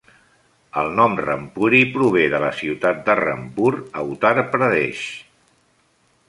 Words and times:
El 0.83 0.87
nom 0.99 1.17
Rampuri 1.25 1.81
prové 1.97 2.23
de 2.35 2.39
la 2.45 2.49
ciutat 2.61 3.03
de 3.11 3.17
Rampur, 3.21 3.71
a 4.01 4.05
Uttar 4.15 4.33
Pradesh. 4.57 5.05